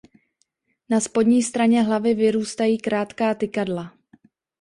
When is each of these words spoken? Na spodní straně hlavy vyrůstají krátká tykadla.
Na 0.89 0.99
spodní 0.99 1.43
straně 1.43 1.83
hlavy 1.83 2.13
vyrůstají 2.13 2.77
krátká 2.77 3.33
tykadla. 3.33 3.93